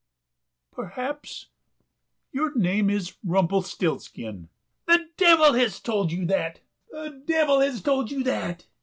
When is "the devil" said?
4.87-5.53, 6.89-7.59